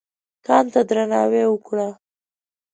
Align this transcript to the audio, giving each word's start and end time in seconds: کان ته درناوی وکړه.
کان 0.45 0.65
ته 0.73 0.81
درناوی 0.89 1.43
وکړه. 1.47 1.87